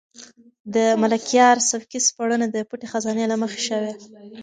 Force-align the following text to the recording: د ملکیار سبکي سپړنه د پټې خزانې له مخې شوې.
د 0.75 0.75
ملکیار 1.01 1.57
سبکي 1.69 1.99
سپړنه 2.07 2.45
د 2.51 2.57
پټې 2.69 2.87
خزانې 2.91 3.25
له 3.31 3.35
مخې 3.41 3.61
شوې. 3.67 3.91